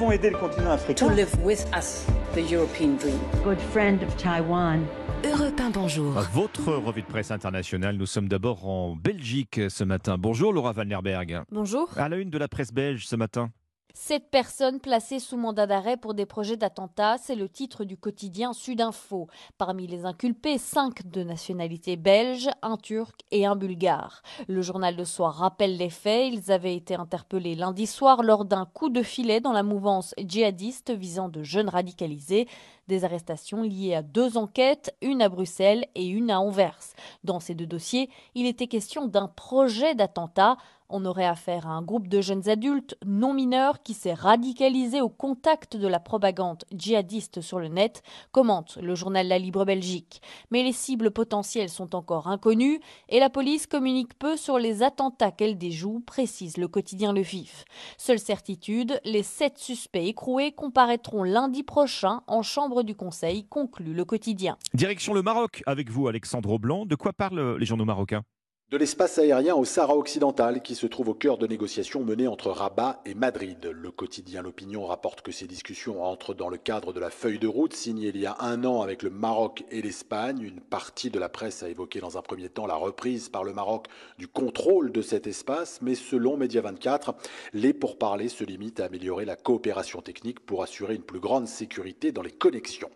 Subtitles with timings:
[0.00, 1.08] devons aider le continent africain.
[1.08, 3.18] To live with us the European dream.
[3.44, 4.86] Good friend of Taiwan.
[5.22, 6.12] Europe 1, bonjour.
[6.32, 10.16] Votre revue de presse internationale, nous sommes d'abord en Belgique ce matin.
[10.16, 11.42] Bonjour Laura Van Lerberg.
[11.52, 11.90] Bonjour.
[11.98, 13.50] À la une de la presse belge ce matin.
[13.94, 18.52] Sept personnes placées sous mandat d'arrêt pour des projets d'attentat, c'est le titre du quotidien
[18.52, 19.28] Sudinfo.
[19.58, 24.22] Parmi les inculpés, cinq de nationalité belge, un turc et un bulgare.
[24.48, 26.32] Le journal de soir rappelle les faits.
[26.32, 30.90] Ils avaient été interpellés lundi soir lors d'un coup de filet dans la mouvance djihadiste
[30.90, 32.48] visant de jeunes radicalisés.
[32.88, 36.94] Des arrestations liées à deux enquêtes, une à Bruxelles et une à Anvers.
[37.22, 40.56] Dans ces deux dossiers, il était question d'un projet d'attentat
[40.90, 45.08] on aurait affaire à un groupe de jeunes adultes non mineurs qui s'est radicalisé au
[45.08, 50.20] contact de la propagande djihadiste sur le net, commente le journal La Libre Belgique.
[50.50, 55.30] Mais les cibles potentielles sont encore inconnues et la police communique peu sur les attentats
[55.30, 57.64] qu'elle déjoue, précise le quotidien Le Vif.
[57.96, 64.04] Seule certitude, les sept suspects écroués comparaîtront lundi prochain en chambre du Conseil, conclut le
[64.04, 64.56] quotidien.
[64.74, 66.86] Direction le Maroc avec vous, Alexandre Blanc.
[66.86, 68.22] De quoi parlent les journaux marocains?
[68.70, 72.52] De l'espace aérien au Sahara occidental qui se trouve au cœur de négociations menées entre
[72.52, 73.64] Rabat et Madrid.
[73.64, 77.48] Le quotidien L'Opinion rapporte que ces discussions entrent dans le cadre de la feuille de
[77.48, 80.42] route signée il y a un an avec le Maroc et l'Espagne.
[80.42, 83.52] Une partie de la presse a évoqué dans un premier temps la reprise par le
[83.52, 87.16] Maroc du contrôle de cet espace, mais selon Média 24,
[87.54, 92.12] les pourparlers se limitent à améliorer la coopération technique pour assurer une plus grande sécurité
[92.12, 92.90] dans les connexions.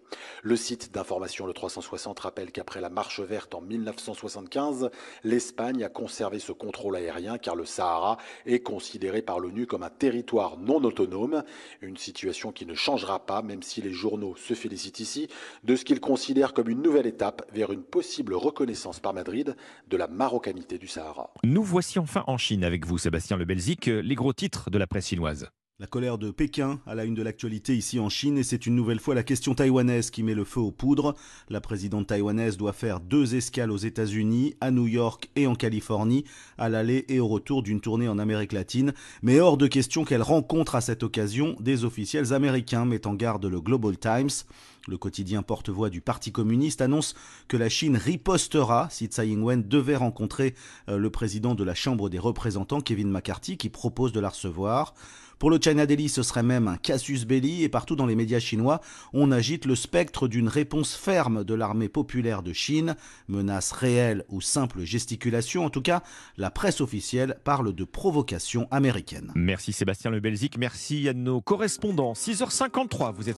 [0.45, 4.91] Le site d'information Le 360 rappelle qu'après la marche verte en 1975,
[5.25, 9.91] l'Espagne a conservé ce contrôle aérien car le Sahara est considéré par l'ONU comme un
[9.91, 11.43] territoire non autonome,
[11.81, 15.29] une situation qui ne changera pas même si les journaux se félicitent ici
[15.63, 19.57] de ce qu'ils considèrent comme une nouvelle étape vers une possible reconnaissance par Madrid
[19.89, 21.33] de la marocanité du Sahara.
[21.43, 24.87] Nous voici enfin en Chine avec vous Sébastien Le Belzic, les gros titres de la
[24.87, 25.49] presse chinoise.
[25.81, 28.77] La colère de Pékin à la une de l'actualité ici en Chine et c'est une
[28.77, 31.17] nouvelle fois la question taïwanaise qui met le feu aux poudres.
[31.49, 36.27] La présidente taïwanaise doit faire deux escales aux États-Unis, à New York et en Californie,
[36.59, 38.95] à l'aller et au retour d'une tournée en Amérique latine.
[39.23, 43.45] Mais hors de question qu'elle rencontre à cette occasion des officiels américains, met en garde
[43.45, 44.45] le Global Times.
[44.87, 47.15] Le quotidien porte-voix du Parti communiste annonce
[47.49, 50.55] que la Chine ripostera si Tsai Ing-wen devait rencontrer
[50.89, 54.95] euh, le président de la Chambre des représentants, Kevin McCarthy, qui propose de la recevoir.
[55.39, 58.39] Pour le China Daily, ce serait même un casus belli et partout dans les médias
[58.39, 58.81] chinois,
[59.13, 62.97] on agite le spectre d'une réponse ferme de l'armée populaire de Chine,
[63.29, 65.65] menace réelle ou simple gesticulation.
[65.65, 66.03] En tout cas,
[66.37, 69.33] la presse officielle parle de provocation américaine.
[69.35, 72.13] Merci Sébastien Le Belzic, merci à nos correspondants.
[72.13, 73.33] 6h53, vous êtes